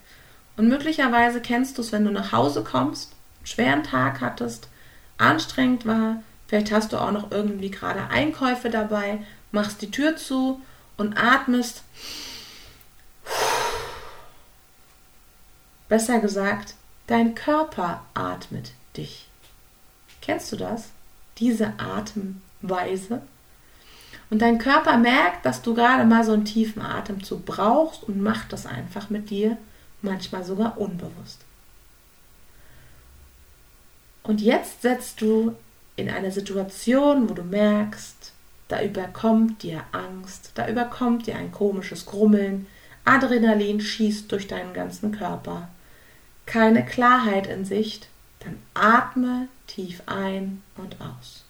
Und 0.57 0.67
möglicherweise 0.67 1.41
kennst 1.41 1.77
du 1.77 1.81
es, 1.81 1.91
wenn 1.91 2.05
du 2.05 2.11
nach 2.11 2.31
Hause 2.31 2.63
kommst, 2.63 3.13
einen 3.39 3.47
schweren 3.47 3.83
Tag 3.83 4.21
hattest, 4.21 4.67
anstrengend 5.17 5.85
war, 5.85 6.21
vielleicht 6.51 6.73
hast 6.73 6.91
du 6.91 6.97
auch 6.97 7.11
noch 7.11 7.31
irgendwie 7.31 7.71
gerade 7.71 8.09
Einkäufe 8.09 8.69
dabei 8.69 9.19
machst 9.53 9.81
die 9.81 9.89
Tür 9.89 10.17
zu 10.17 10.61
und 10.97 11.17
atmest. 11.17 11.83
Besser 15.87 16.19
gesagt, 16.19 16.75
dein 17.07 17.35
Körper 17.35 18.03
atmet 18.13 18.73
dich. 18.97 19.29
Kennst 20.21 20.51
du 20.51 20.57
das? 20.57 20.89
Diese 21.37 21.73
Atemweise? 21.79 23.21
Und 24.29 24.41
dein 24.41 24.57
Körper 24.57 24.97
merkt, 24.97 25.45
dass 25.45 25.61
du 25.61 25.73
gerade 25.73 26.03
mal 26.03 26.25
so 26.25 26.33
einen 26.33 26.43
tiefen 26.43 26.81
Atemzug 26.81 27.45
brauchst 27.45 28.03
und 28.03 28.21
macht 28.21 28.51
das 28.51 28.65
einfach 28.65 29.09
mit 29.09 29.29
dir, 29.29 29.57
manchmal 30.01 30.43
sogar 30.43 30.77
unbewusst. 30.77 31.45
Und 34.23 34.41
jetzt 34.41 34.81
setzt 34.81 35.21
du 35.21 35.55
in 36.01 36.09
eine 36.09 36.31
Situation, 36.31 37.29
wo 37.29 37.33
du 37.33 37.43
merkst, 37.43 38.33
da 38.67 38.81
überkommt 38.81 39.63
dir 39.63 39.83
Angst, 39.91 40.51
da 40.55 40.67
überkommt 40.67 41.27
dir 41.27 41.35
ein 41.35 41.51
komisches 41.51 42.05
Grummeln, 42.05 42.67
Adrenalin 43.05 43.81
schießt 43.81 44.31
durch 44.31 44.47
deinen 44.47 44.73
ganzen 44.73 45.11
Körper, 45.11 45.69
keine 46.45 46.85
Klarheit 46.85 47.47
in 47.47 47.65
Sicht, 47.65 48.07
dann 48.39 48.57
atme 48.73 49.47
tief 49.67 50.03
ein 50.05 50.61
und 50.77 50.97
aus. 50.99 51.45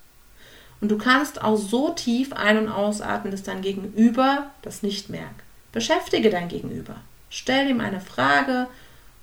Und 0.79 0.89
du 0.89 0.97
kannst 0.97 1.41
auch 1.41 1.57
so 1.57 1.89
tief 1.89 2.33
ein- 2.33 2.57
und 2.57 2.69
ausatmen, 2.69 3.31
dass 3.31 3.43
dein 3.43 3.61
Gegenüber 3.61 4.49
das 4.63 4.81
nicht 4.81 5.09
merkt. 5.09 5.43
Beschäftige 5.71 6.29
dein 6.29 6.47
Gegenüber. 6.47 6.95
Stell 7.29 7.69
ihm 7.69 7.79
eine 7.79 8.01
Frage, 8.01 8.67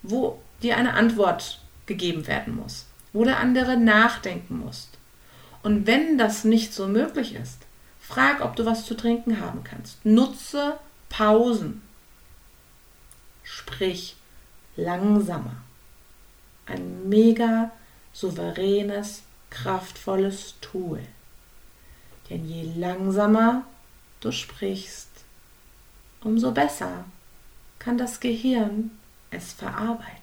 wo 0.03 0.41
dir 0.63 0.77
eine 0.77 0.95
Antwort 0.95 1.61
gegeben 1.87 2.27
werden 2.27 2.57
muss, 2.57 2.87
wo 3.13 3.25
der 3.25 3.39
andere 3.39 3.77
nachdenken 3.77 4.61
muss. 4.61 4.89
Und 5.63 5.87
wenn 5.87 6.19
das 6.19 6.45
nicht 6.45 6.73
so 6.73 6.87
möglich 6.87 7.35
ist, 7.35 7.67
frag, 8.01 8.41
ob 8.41 8.57
du 8.57 8.65
was 8.65 8.87
zu 8.87 8.95
trinken 8.95 9.41
haben 9.41 9.65
kannst. 9.65 10.05
Nutze 10.05 10.79
Pausen. 11.09 11.83
Sprich 13.43 14.17
langsamer. 14.77 15.57
Ein 16.67 17.09
mega 17.09 17.71
souveränes, 18.13 19.23
kraftvolles 19.51 20.55
Tool. 20.61 21.01
Denn 22.31 22.47
je 22.47 22.73
langsamer 22.77 23.65
du 24.21 24.33
sprichst, 24.33 25.09
umso 26.21 26.53
besser 26.53 27.05
kann 27.79 27.97
das 27.97 28.21
Gehirn 28.21 28.91
es 29.31 29.53
verarbeiten. 29.53 30.17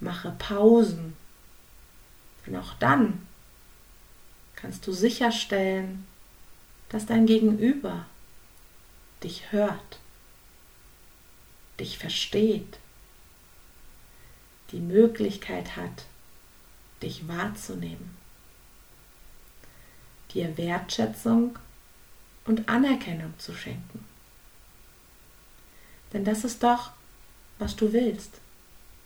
Mache 0.00 0.34
Pausen, 0.38 1.16
denn 2.46 2.56
auch 2.56 2.74
dann 2.74 3.26
kannst 4.56 4.86
du 4.86 4.92
sicherstellen, 4.92 6.06
dass 6.88 7.06
dein 7.06 7.26
Gegenüber 7.26 8.06
dich 9.22 9.52
hört, 9.52 9.98
dich 11.80 11.98
versteht, 11.98 12.78
die 14.72 14.80
Möglichkeit 14.80 15.76
hat, 15.76 16.06
dich 17.02 17.26
wahrzunehmen 17.28 18.16
dir 20.34 20.56
Wertschätzung 20.58 21.58
und 22.44 22.68
Anerkennung 22.68 23.32
zu 23.38 23.54
schenken. 23.54 24.04
Denn 26.12 26.24
das 26.24 26.44
ist 26.44 26.62
doch, 26.62 26.92
was 27.58 27.76
du 27.76 27.92
willst, 27.92 28.40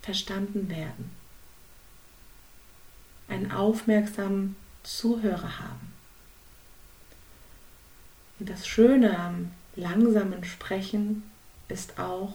verstanden 0.03 0.69
werden. 0.69 1.11
Einen 3.29 3.53
aufmerksamen 3.53 4.57
Zuhörer 4.83 5.59
haben. 5.59 5.93
Und 8.39 8.49
das 8.49 8.67
Schöne 8.67 9.19
am 9.19 9.51
langsamen 9.77 10.45
Sprechen 10.45 11.23
ist 11.69 11.99
auch, 11.99 12.35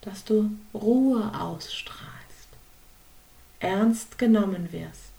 dass 0.00 0.24
du 0.24 0.50
Ruhe 0.72 1.32
ausstrahlst, 1.38 2.48
ernst 3.58 4.18
genommen 4.18 4.72
wirst 4.72 5.12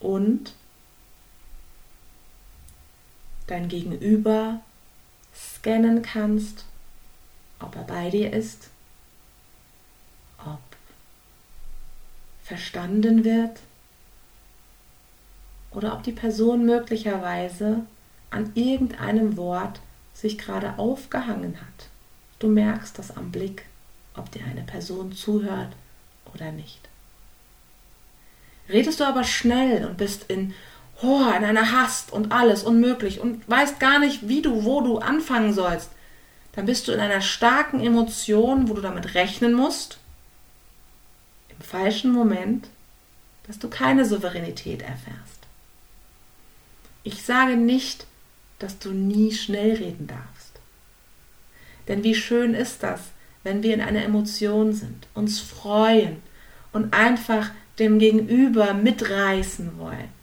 und 0.00 0.54
dein 3.46 3.68
Gegenüber 3.68 4.60
scannen 5.34 6.02
kannst, 6.02 6.64
ob 7.60 7.76
er 7.76 7.84
bei 7.84 8.10
dir 8.10 8.32
ist, 8.32 8.70
ob 10.38 10.60
verstanden 12.42 13.24
wird 13.24 13.60
oder 15.76 15.92
ob 15.92 16.02
die 16.02 16.12
Person 16.12 16.64
möglicherweise 16.64 17.82
an 18.30 18.50
irgendeinem 18.54 19.36
Wort 19.36 19.80
sich 20.14 20.38
gerade 20.38 20.78
aufgehangen 20.78 21.56
hat. 21.60 21.88
Du 22.38 22.48
merkst 22.48 22.98
das 22.98 23.14
am 23.14 23.30
Blick, 23.30 23.66
ob 24.16 24.32
dir 24.32 24.40
eine 24.50 24.62
Person 24.62 25.12
zuhört 25.12 25.68
oder 26.34 26.50
nicht. 26.50 26.80
Redest 28.70 29.00
du 29.00 29.04
aber 29.04 29.22
schnell 29.22 29.84
und 29.84 29.98
bist 29.98 30.24
in 30.30 30.54
oh, 31.02 31.28
in 31.36 31.44
einer 31.44 31.72
Hast 31.72 32.10
und 32.10 32.32
alles 32.32 32.62
unmöglich 32.62 33.20
und 33.20 33.46
weißt 33.46 33.78
gar 33.78 33.98
nicht, 33.98 34.28
wie 34.28 34.40
du, 34.40 34.64
wo 34.64 34.80
du 34.80 34.98
anfangen 34.98 35.52
sollst, 35.52 35.90
dann 36.52 36.64
bist 36.64 36.88
du 36.88 36.92
in 36.92 37.00
einer 37.00 37.20
starken 37.20 37.80
Emotion, 37.80 38.70
wo 38.70 38.72
du 38.72 38.80
damit 38.80 39.14
rechnen 39.14 39.52
musst, 39.52 39.98
im 41.50 41.60
falschen 41.60 42.12
Moment, 42.12 42.68
dass 43.46 43.58
du 43.58 43.68
keine 43.68 44.06
Souveränität 44.06 44.80
erfährst. 44.80 45.35
Ich 47.06 47.22
sage 47.22 47.56
nicht, 47.56 48.06
dass 48.58 48.78
du 48.78 48.90
nie 48.90 49.32
schnell 49.32 49.76
reden 49.76 50.06
darfst. 50.06 50.60
Denn 51.88 52.02
wie 52.02 52.14
schön 52.14 52.54
ist 52.54 52.82
das, 52.82 53.00
wenn 53.44 53.62
wir 53.62 53.74
in 53.74 53.80
einer 53.80 54.02
Emotion 54.02 54.72
sind, 54.72 55.06
uns 55.14 55.40
freuen 55.40 56.16
und 56.72 56.92
einfach 56.92 57.50
dem 57.78 57.98
Gegenüber 57.98 58.74
mitreißen 58.74 59.78
wollen 59.78 60.16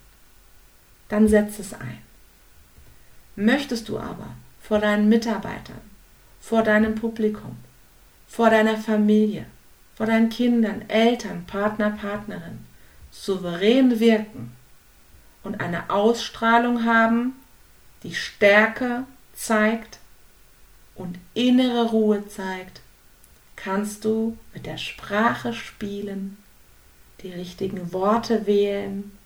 dann 1.08 1.28
setz 1.28 1.58
es 1.58 1.72
ein. 1.72 1.98
Möchtest 3.36 3.88
du 3.88 3.98
aber 3.98 4.34
vor 4.60 4.80
deinen 4.80 5.08
Mitarbeitern, 5.08 5.80
vor 6.40 6.62
deinem 6.62 6.94
Publikum, 6.96 7.56
vor 8.26 8.50
deiner 8.50 8.76
Familie, 8.76 9.46
vor 9.94 10.06
deinen 10.06 10.28
Kindern, 10.28 10.82
Eltern, 10.88 11.44
Partner, 11.46 11.90
Partnerin 11.90 12.66
souverän 13.12 14.00
wirken 14.00 14.52
und 15.44 15.60
eine 15.60 15.90
Ausstrahlung 15.90 16.84
haben, 16.84 17.34
die 18.02 18.14
Stärke 18.14 19.04
zeigt 19.34 19.98
und 20.94 21.18
innere 21.34 21.90
Ruhe 21.90 22.26
zeigt, 22.28 22.80
kannst 23.56 24.04
du 24.04 24.36
mit 24.52 24.66
der 24.66 24.78
Sprache 24.78 25.52
spielen, 25.52 26.38
die 27.20 27.32
richtigen 27.32 27.92
Worte 27.92 28.46
wählen 28.46 29.16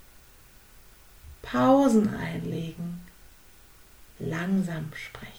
Pausen 1.43 2.15
einlegen, 2.15 3.01
langsam 4.19 4.93
sprechen. 4.95 5.33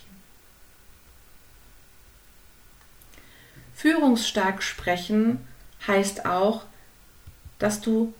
Führungsstark 3.75 4.63
sprechen 4.63 5.47
heißt 5.85 6.25
auch, 6.25 6.65
dass 7.59 7.79
du 7.81 8.13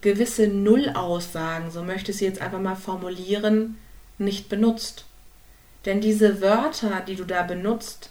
gewisse 0.00 0.48
Nullaussagen, 0.48 1.70
so 1.70 1.82
möchte 1.82 2.10
ich 2.10 2.18
sie 2.18 2.24
jetzt 2.24 2.40
einfach 2.40 2.60
mal 2.60 2.76
formulieren, 2.76 3.78
nicht 4.18 4.48
benutzt. 4.48 5.04
Denn 5.84 6.00
diese 6.00 6.40
Wörter, 6.40 7.00
die 7.00 7.16
du 7.16 7.24
da 7.24 7.42
benutzt, 7.42 8.10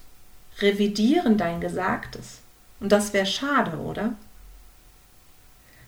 revidieren 0.59 1.37
dein 1.37 1.61
Gesagtes. 1.61 2.39
Und 2.79 2.91
das 2.91 3.13
wäre 3.13 3.25
schade, 3.25 3.77
oder? 3.77 4.15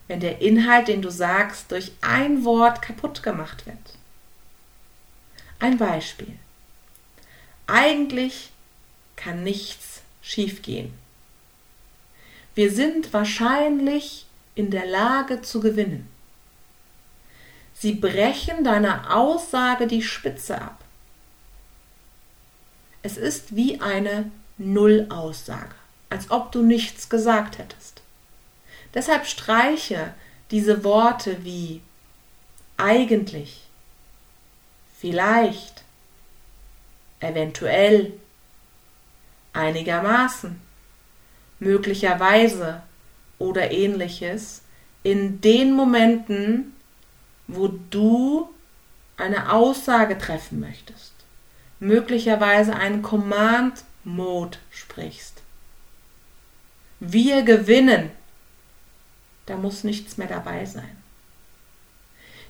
wenn 0.07 0.19
der 0.21 0.41
Inhalt, 0.41 0.87
den 0.87 1.01
du 1.01 1.09
sagst, 1.09 1.71
durch 1.71 1.91
ein 2.01 2.45
Wort 2.45 2.81
kaputt 2.81 3.23
gemacht 3.23 3.65
wird. 3.65 3.77
Ein 5.59 5.77
Beispiel. 5.77 6.37
Eigentlich 7.67 8.51
kann 9.15 9.43
nichts 9.43 10.01
schiefgehen. 10.21 10.93
Wir 12.55 12.71
sind 12.71 13.11
wahrscheinlich 13.11 14.25
in 14.57 14.71
der 14.71 14.87
Lage 14.87 15.43
zu 15.43 15.59
gewinnen. 15.59 16.09
Sie 17.73 17.93
brechen 17.93 18.63
deiner 18.63 19.15
Aussage 19.15 19.85
die 19.85 20.01
Spitze 20.01 20.59
ab. 20.59 20.83
Es 23.03 23.17
ist 23.17 23.55
wie 23.55 23.79
eine 23.79 24.31
Nullaussage, 24.57 25.75
als 26.09 26.31
ob 26.31 26.51
du 26.51 26.63
nichts 26.63 27.07
gesagt 27.07 27.59
hättest. 27.59 28.01
Deshalb 28.95 29.27
streiche 29.27 30.15
diese 30.49 30.83
Worte 30.83 31.43
wie 31.43 31.81
eigentlich, 32.77 33.61
vielleicht, 34.99 35.83
eventuell, 37.19 38.13
einigermaßen, 39.53 40.59
möglicherweise 41.59 42.81
oder 43.39 43.71
ähnliches 43.71 44.61
in 45.03 45.41
den 45.41 45.73
Momenten, 45.73 46.73
wo 47.47 47.69
du 47.89 48.49
eine 49.15 49.51
Aussage 49.53 50.17
treffen 50.17 50.59
möchtest, 50.59 51.13
möglicherweise 51.79 52.75
einen 52.75 53.01
Command 53.01 53.83
Mode 54.03 54.57
sprichst. 54.71 55.41
Wir 56.99 57.43
gewinnen 57.43 58.11
da 59.47 59.55
muss 59.55 59.83
nichts 59.83 60.17
mehr 60.17 60.27
dabei 60.27 60.65
sein. 60.65 60.97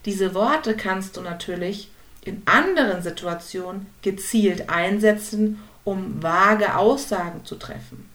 Diese 0.06 0.34
Worte 0.34 0.76
kannst 0.76 1.16
du 1.16 1.22
natürlich 1.22 1.90
in 2.26 2.42
anderen 2.46 3.02
Situationen 3.02 3.86
gezielt 4.02 4.70
einsetzen, 4.70 5.64
um 5.86 6.22
vage 6.22 6.76
Aussagen 6.76 7.46
zu 7.46 7.56
treffen. 7.56 8.10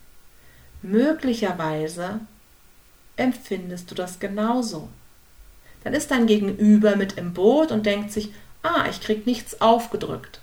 Möglicherweise 0.83 2.21
empfindest 3.17 3.91
du 3.91 3.95
das 3.95 4.19
genauso. 4.19 4.89
Dann 5.85 5.95
ist 5.95 6.11
dein 6.11 6.27
Gegenüber 6.27 6.97
mit 6.97 7.19
im 7.19 7.35
Boot 7.35 7.73
und 7.73 7.87
denkt 7.87 8.13
sich, 8.13 8.33
ah, 8.63 8.87
ich 8.89 9.01
krieg 9.01 9.27
nichts 9.27 9.61
aufgedrückt. 9.61 10.41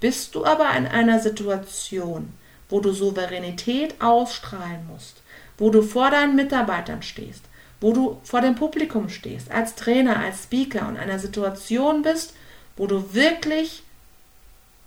Bist 0.00 0.34
du 0.34 0.44
aber 0.44 0.70
in 0.76 0.86
einer 0.86 1.20
Situation, 1.20 2.32
wo 2.68 2.80
du 2.80 2.92
Souveränität 2.92 4.00
ausstrahlen 4.00 4.86
musst, 4.86 5.22
wo 5.58 5.70
du 5.70 5.82
vor 5.82 6.10
deinen 6.10 6.36
Mitarbeitern 6.36 7.02
stehst, 7.02 7.44
wo 7.80 7.92
du 7.92 8.20
vor 8.22 8.40
dem 8.40 8.54
Publikum 8.54 9.08
stehst, 9.08 9.50
als 9.50 9.74
Trainer, 9.74 10.18
als 10.18 10.44
Speaker 10.44 10.88
und 10.88 10.96
in 10.96 11.00
einer 11.00 11.18
Situation 11.18 12.02
bist, 12.02 12.34
wo 12.76 12.86
du 12.86 13.12
wirklich 13.14 13.82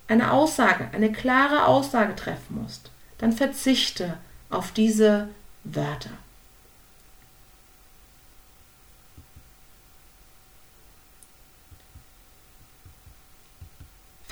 eine 0.07 0.31
Aussage, 0.31 0.89
eine 0.93 1.11
klare 1.11 1.65
Aussage 1.65 2.15
treffen 2.15 2.61
musst, 2.61 2.91
dann 3.17 3.33
verzichte 3.33 4.17
auf 4.49 4.71
diese 4.71 5.29
Wörter. 5.63 6.11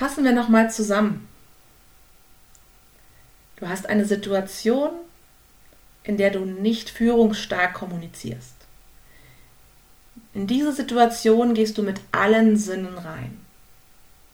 Fassen 0.02 0.24
wir 0.24 0.32
nochmal 0.32 0.68
zusammen. 0.68 1.28
Du 3.54 3.68
hast 3.68 3.88
eine 3.88 4.04
Situation, 4.04 4.90
in 6.02 6.16
der 6.16 6.30
du 6.30 6.40
nicht 6.40 6.90
führungsstark 6.90 7.74
kommunizierst. 7.74 8.56
In 10.34 10.48
diese 10.48 10.72
Situation 10.72 11.54
gehst 11.54 11.78
du 11.78 11.84
mit 11.84 12.00
allen 12.10 12.56
Sinnen 12.56 12.98
rein. 12.98 13.38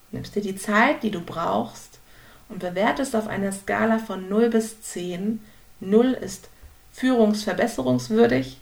Nimmst 0.09 0.33
dir 0.33 0.41
die 0.41 0.55
Zeit, 0.55 1.03
die 1.03 1.11
du 1.11 1.21
brauchst 1.21 1.99
und 2.47 2.57
bewertest 2.57 3.15
auf 3.15 3.27
einer 3.27 3.51
Skala 3.51 3.99
von 3.99 4.27
0 4.27 4.49
bis 4.49 4.81
10. 4.81 5.39
0 5.81 6.13
ist 6.13 6.49
führungsverbesserungswürdig 6.93 8.57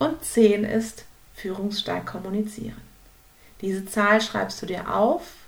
und 0.00 0.24
10 0.24 0.64
ist 0.64 1.04
führungsstark 1.36 2.04
kommunizieren. 2.04 2.80
Diese 3.60 3.86
Zahl 3.86 4.20
schreibst 4.20 4.60
du 4.60 4.66
dir 4.66 4.92
auf 4.92 5.41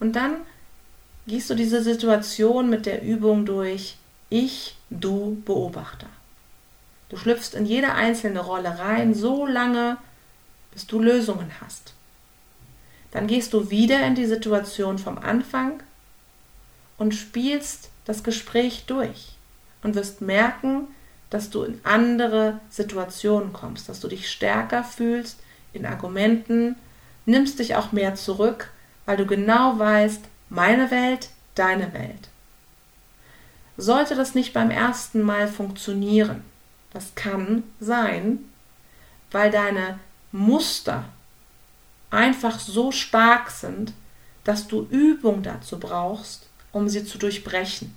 und 0.00 0.14
dann 0.14 0.36
gehst 1.26 1.50
du 1.50 1.54
diese 1.54 1.82
Situation 1.82 2.68
mit 2.70 2.86
der 2.86 3.02
Übung 3.02 3.46
durch 3.46 3.96
Ich, 4.30 4.76
du, 4.90 5.40
Beobachter. 5.44 6.08
Du 7.08 7.16
schlüpfst 7.16 7.54
in 7.54 7.66
jede 7.66 7.92
einzelne 7.92 8.40
Rolle 8.40 8.78
rein, 8.78 9.14
so 9.14 9.46
lange, 9.46 9.96
bis 10.72 10.86
du 10.86 11.00
Lösungen 11.00 11.50
hast. 11.60 11.94
Dann 13.12 13.26
gehst 13.26 13.52
du 13.52 13.70
wieder 13.70 14.04
in 14.06 14.16
die 14.16 14.26
Situation 14.26 14.98
vom 14.98 15.18
Anfang 15.18 15.82
und 16.98 17.14
spielst 17.14 17.90
das 18.04 18.24
Gespräch 18.24 18.84
durch 18.86 19.36
und 19.82 19.94
wirst 19.94 20.20
merken, 20.20 20.88
dass 21.30 21.50
du 21.50 21.62
in 21.62 21.80
andere 21.84 22.60
Situationen 22.70 23.52
kommst, 23.52 23.88
dass 23.88 24.00
du 24.00 24.08
dich 24.08 24.30
stärker 24.30 24.84
fühlst 24.84 25.38
in 25.72 25.86
Argumenten, 25.86 26.76
nimmst 27.26 27.58
dich 27.58 27.76
auch 27.76 27.92
mehr 27.92 28.14
zurück, 28.14 28.70
weil 29.06 29.16
du 29.16 29.26
genau 29.26 29.78
weißt, 29.78 30.24
meine 30.48 30.90
Welt, 30.90 31.30
deine 31.54 31.92
Welt. 31.92 32.28
Sollte 33.76 34.14
das 34.14 34.34
nicht 34.34 34.52
beim 34.52 34.70
ersten 34.70 35.22
Mal 35.22 35.48
funktionieren, 35.48 36.44
das 36.92 37.14
kann 37.14 37.64
sein, 37.80 38.38
weil 39.32 39.50
deine 39.50 39.98
Muster 40.30 41.04
einfach 42.10 42.60
so 42.60 42.92
stark 42.92 43.50
sind, 43.50 43.92
dass 44.44 44.68
du 44.68 44.86
Übung 44.90 45.42
dazu 45.42 45.80
brauchst, 45.80 46.48
um 46.70 46.88
sie 46.88 47.04
zu 47.04 47.18
durchbrechen. 47.18 47.94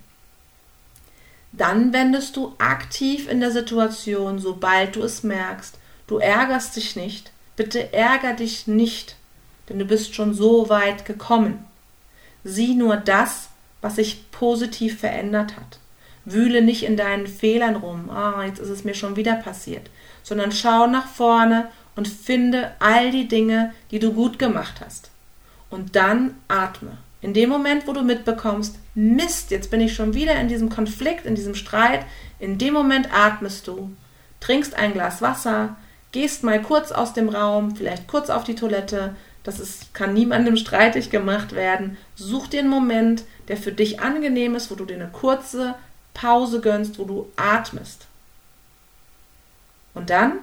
Dann 1.52 1.92
wendest 1.92 2.36
du 2.36 2.54
aktiv 2.58 3.28
in 3.28 3.40
der 3.40 3.52
Situation, 3.52 4.38
sobald 4.38 4.96
du 4.96 5.02
es 5.02 5.22
merkst, 5.22 5.78
du 6.06 6.18
ärgerst 6.18 6.76
dich 6.76 6.96
nicht, 6.96 7.32
bitte 7.56 7.92
ärger 7.92 8.34
dich 8.34 8.66
nicht, 8.66 9.16
denn 9.68 9.78
du 9.78 9.84
bist 9.84 10.14
schon 10.14 10.34
so 10.34 10.68
weit 10.68 11.04
gekommen. 11.04 11.64
Sieh 12.44 12.74
nur 12.74 12.96
das, 12.96 13.48
was 13.80 13.96
sich 13.96 14.30
positiv 14.30 14.98
verändert 14.98 15.56
hat. 15.56 15.78
Wühle 16.24 16.62
nicht 16.62 16.84
in 16.84 16.96
deinen 16.96 17.26
Fehlern 17.26 17.76
rum, 17.76 18.10
ah, 18.10 18.44
jetzt 18.44 18.58
ist 18.58 18.68
es 18.68 18.84
mir 18.84 18.94
schon 18.94 19.16
wieder 19.16 19.34
passiert, 19.34 19.90
sondern 20.22 20.52
schau 20.52 20.86
nach 20.86 21.06
vorne 21.06 21.68
und 21.96 22.06
finde 22.06 22.72
all 22.80 23.10
die 23.10 23.28
Dinge, 23.28 23.72
die 23.90 23.98
du 23.98 24.12
gut 24.12 24.38
gemacht 24.38 24.80
hast. 24.84 25.10
Und 25.70 25.96
dann 25.96 26.34
atme. 26.48 26.98
In 27.20 27.34
dem 27.34 27.50
Moment, 27.50 27.86
wo 27.86 27.92
du 27.92 28.02
mitbekommst, 28.02 28.78
Mist, 28.94 29.50
jetzt 29.50 29.70
bin 29.70 29.80
ich 29.80 29.94
schon 29.94 30.14
wieder 30.14 30.36
in 30.40 30.48
diesem 30.48 30.70
Konflikt, 30.70 31.26
in 31.26 31.34
diesem 31.34 31.54
Streit, 31.54 32.04
in 32.38 32.58
dem 32.58 32.74
Moment 32.74 33.12
atmest 33.12 33.66
du, 33.66 33.90
trinkst 34.40 34.74
ein 34.74 34.92
Glas 34.92 35.20
Wasser, 35.20 35.76
gehst 36.12 36.44
mal 36.44 36.62
kurz 36.62 36.92
aus 36.92 37.12
dem 37.14 37.28
Raum, 37.28 37.74
vielleicht 37.74 38.06
kurz 38.06 38.30
auf 38.30 38.44
die 38.44 38.54
Toilette, 38.54 39.16
das 39.48 39.60
ist, 39.60 39.94
kann 39.94 40.12
niemandem 40.12 40.58
streitig 40.58 41.08
gemacht 41.08 41.52
werden. 41.52 41.96
Such 42.14 42.48
dir 42.48 42.60
einen 42.60 42.68
Moment, 42.68 43.24
der 43.48 43.56
für 43.56 43.72
dich 43.72 43.98
angenehm 43.98 44.54
ist, 44.54 44.70
wo 44.70 44.74
du 44.74 44.84
dir 44.84 44.96
eine 44.96 45.08
kurze 45.08 45.74
Pause 46.12 46.60
gönnst, 46.60 46.98
wo 46.98 47.04
du 47.04 47.32
atmest. 47.36 48.08
Und 49.94 50.10
dann 50.10 50.40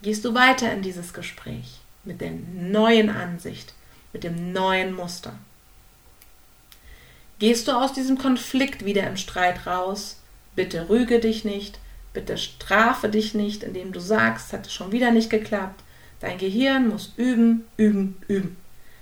gehst 0.00 0.24
du 0.24 0.32
weiter 0.32 0.72
in 0.72 0.80
dieses 0.80 1.12
Gespräch 1.12 1.80
mit 2.02 2.22
der 2.22 2.30
neuen 2.30 3.10
Ansicht, 3.10 3.74
mit 4.14 4.24
dem 4.24 4.54
neuen 4.54 4.94
Muster. 4.94 5.34
Gehst 7.40 7.68
du 7.68 7.72
aus 7.72 7.92
diesem 7.92 8.16
Konflikt 8.16 8.86
wieder 8.86 9.06
im 9.06 9.18
Streit 9.18 9.66
raus, 9.66 10.18
bitte 10.56 10.88
rüge 10.88 11.20
dich 11.20 11.44
nicht, 11.44 11.78
bitte 12.14 12.38
strafe 12.38 13.10
dich 13.10 13.34
nicht, 13.34 13.62
indem 13.62 13.92
du 13.92 14.00
sagst, 14.00 14.54
hat 14.54 14.66
es 14.66 14.72
schon 14.72 14.92
wieder 14.92 15.10
nicht 15.10 15.28
geklappt. 15.28 15.82
Dein 16.20 16.38
Gehirn 16.38 16.88
muss 16.88 17.12
üben, 17.16 17.64
üben, 17.76 18.16
üben. 18.26 18.56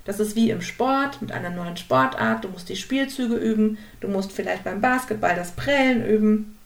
Das 0.05 0.21
ist 0.21 0.37
wie 0.37 0.51
im 0.51 0.61
Sport 0.61 1.21
mit 1.21 1.33
einer 1.33 1.51
neuen 1.51 1.77
Sportart. 1.77 2.45
Du 2.45 2.49
musst 2.49 2.69
die 2.69 2.77
Spielzüge 2.77 3.35
üben. 3.35 3.79
Du 4.01 4.09
musst 4.09 4.33
vielleicht 4.33 4.65
beim 4.65 4.81
Basketball 4.81 5.35
das 5.35 5.53
Prellen 5.53 6.05
üben. 6.07 6.59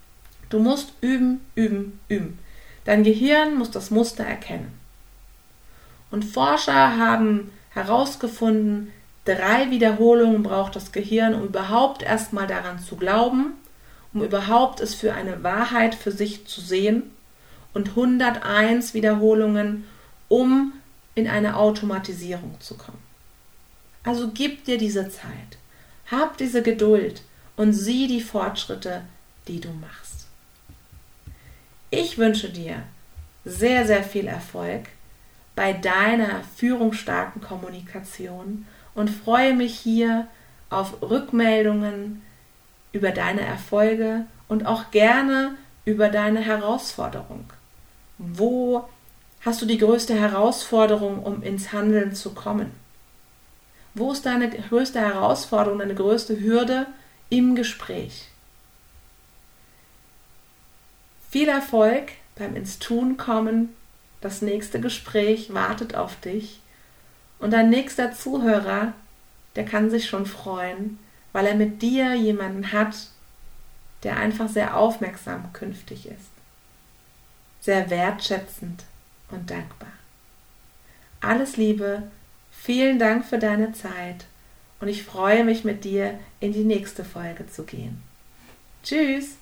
Du 0.50 0.58
musst 0.58 0.92
üben, 1.00 1.40
üben, 1.54 1.98
üben. 2.08 2.38
Dein 2.84 3.04
Gehirn 3.04 3.56
muss 3.56 3.70
das 3.70 3.90
Muster 3.90 4.24
erkennen. 4.24 4.72
Und 6.10 6.24
Forscher 6.24 6.98
haben 6.98 7.50
herausgefunden, 7.70 8.92
drei 9.24 9.70
Wiederholungen 9.70 10.42
braucht 10.42 10.74
das 10.76 10.92
Gehirn, 10.92 11.34
um 11.34 11.44
überhaupt 11.44 12.02
erstmal 12.02 12.46
daran 12.46 12.80
zu 12.80 12.96
glauben, 12.96 13.54
um 14.12 14.24
überhaupt 14.24 14.80
es 14.80 14.94
für 14.94 15.14
eine 15.14 15.42
Wahrheit 15.44 15.94
für 15.94 16.10
sich 16.10 16.46
zu 16.46 16.60
sehen 16.60 17.04
und 17.72 17.90
101 17.90 18.92
Wiederholungen, 18.94 19.84
um 20.30 20.72
in 21.14 21.28
eine 21.28 21.56
Automatisierung 21.56 22.58
zu 22.60 22.76
kommen. 22.76 23.02
Also 24.04 24.30
gib 24.32 24.64
dir 24.64 24.78
diese 24.78 25.10
Zeit, 25.10 25.58
hab 26.10 26.38
diese 26.38 26.62
Geduld 26.62 27.22
und 27.56 27.74
sieh 27.74 28.06
die 28.06 28.22
Fortschritte, 28.22 29.02
die 29.48 29.60
du 29.60 29.68
machst. 29.72 30.28
Ich 31.90 32.16
wünsche 32.16 32.48
dir 32.48 32.84
sehr, 33.44 33.86
sehr 33.86 34.04
viel 34.04 34.28
Erfolg 34.28 34.84
bei 35.56 35.72
deiner 35.72 36.42
führungsstarken 36.56 37.42
Kommunikation 37.42 38.66
und 38.94 39.10
freue 39.10 39.54
mich 39.54 39.78
hier 39.78 40.28
auf 40.70 41.02
Rückmeldungen 41.02 42.22
über 42.92 43.10
deine 43.10 43.40
Erfolge 43.40 44.26
und 44.46 44.64
auch 44.64 44.92
gerne 44.92 45.56
über 45.84 46.08
deine 46.08 46.40
Herausforderung. 46.40 47.44
Wo 48.18 48.88
hast 49.44 49.62
du 49.62 49.66
die 49.66 49.78
größte 49.78 50.14
Herausforderung, 50.14 51.22
um 51.22 51.42
ins 51.42 51.72
Handeln 51.72 52.14
zu 52.14 52.34
kommen? 52.34 52.72
Wo 53.94 54.12
ist 54.12 54.26
deine 54.26 54.50
größte 54.50 55.00
Herausforderung, 55.00 55.78
deine 55.78 55.94
größte 55.94 56.38
Hürde 56.40 56.86
im 57.28 57.54
Gespräch? 57.56 58.28
Viel 61.30 61.48
Erfolg 61.48 62.12
beim 62.36 62.54
ins 62.54 62.78
Tun 62.78 63.16
kommen. 63.16 63.74
Das 64.20 64.42
nächste 64.42 64.80
Gespräch 64.80 65.52
wartet 65.54 65.94
auf 65.94 66.20
dich. 66.20 66.60
Und 67.38 67.52
dein 67.52 67.70
nächster 67.70 68.12
Zuhörer, 68.12 68.92
der 69.56 69.64
kann 69.64 69.90
sich 69.90 70.08
schon 70.08 70.26
freuen, 70.26 70.98
weil 71.32 71.46
er 71.46 71.54
mit 71.54 71.82
dir 71.82 72.14
jemanden 72.14 72.72
hat, 72.72 72.94
der 74.02 74.18
einfach 74.18 74.48
sehr 74.48 74.76
aufmerksam 74.76 75.52
künftig 75.52 76.06
ist. 76.06 76.30
Sehr 77.60 77.90
wertschätzend 77.90 78.84
und 79.30 79.50
dankbar. 79.50 79.92
Alles 81.20 81.56
Liebe 81.56 82.04
Vielen 82.62 82.98
Dank 82.98 83.24
für 83.24 83.38
deine 83.38 83.72
Zeit 83.72 84.26
und 84.80 84.88
ich 84.88 85.02
freue 85.02 85.44
mich 85.44 85.64
mit 85.64 85.84
dir 85.84 86.18
in 86.40 86.52
die 86.52 86.64
nächste 86.64 87.04
Folge 87.04 87.46
zu 87.46 87.64
gehen. 87.64 88.02
Tschüss! 88.82 89.39